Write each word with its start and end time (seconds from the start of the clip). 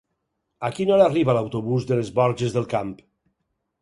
A 0.69 0.69
quina 0.77 0.95
hora 0.95 1.05
arriba 1.09 1.35
l'autobús 1.39 1.85
de 1.91 1.99
les 1.99 2.11
Borges 2.21 2.57
del 2.59 2.67
Camp? 2.73 2.99